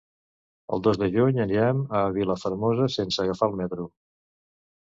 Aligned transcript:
El 0.77 0.81
dos 0.87 0.97
de 1.01 1.09
juny 1.15 1.41
anirem 1.45 1.83
a 1.99 2.03
Vilafermosa 2.17 2.91
sense 2.97 3.23
agafar 3.27 3.51
el 3.53 3.59
metro. 3.63 3.87